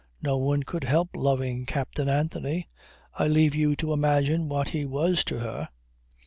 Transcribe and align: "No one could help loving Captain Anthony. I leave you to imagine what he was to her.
"No 0.19 0.37
one 0.37 0.63
could 0.63 0.83
help 0.83 1.11
loving 1.13 1.67
Captain 1.67 2.09
Anthony. 2.09 2.67
I 3.13 3.27
leave 3.27 3.53
you 3.53 3.75
to 3.75 3.93
imagine 3.93 4.49
what 4.49 4.69
he 4.69 4.83
was 4.83 5.23
to 5.25 5.37
her. 5.37 5.69